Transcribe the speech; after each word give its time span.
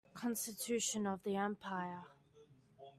Constitution 0.15 1.05
of 1.05 1.21
the 1.21 1.35
empire. 1.35 2.05